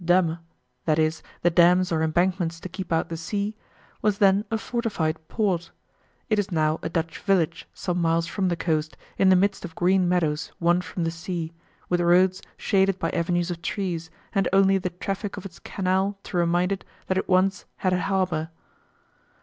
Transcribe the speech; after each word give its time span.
Damme 0.03 0.39
(i.e. 0.87 1.11
"the 1.43 1.51
dams 1.51 1.91
or 1.91 2.01
embankments 2.01 2.59
to 2.59 2.67
keep 2.67 2.91
out 2.91 3.09
the 3.09 3.17
sea") 3.17 3.55
was 4.01 4.17
then 4.17 4.45
a 4.49 4.57
fortified 4.57 5.19
port. 5.27 5.69
It 6.27 6.39
is 6.39 6.49
now 6.49 6.79
a 6.81 6.89
Dutch 6.89 7.19
village, 7.19 7.67
some 7.71 8.01
miles 8.01 8.25
from 8.25 8.47
the 8.47 8.55
coast, 8.55 8.97
in 9.19 9.29
the 9.29 9.35
midst 9.35 9.63
of 9.63 9.75
green 9.75 10.09
meadows 10.09 10.51
won 10.59 10.81
from 10.81 11.03
the 11.03 11.11
sea, 11.11 11.53
with 11.87 12.01
roads 12.01 12.41
shaded 12.57 12.97
by 12.97 13.11
avenues 13.11 13.51
of 13.51 13.61
trees, 13.61 14.09
and 14.33 14.47
only 14.51 14.79
the 14.79 14.89
traffic 14.89 15.37
of 15.37 15.45
its 15.45 15.59
canal 15.59 16.17
to 16.23 16.35
remind 16.35 16.71
it 16.71 16.83
that 17.05 17.17
it 17.19 17.29
once 17.29 17.65
had 17.75 17.93
a 17.93 18.01
harbour. 18.01 18.49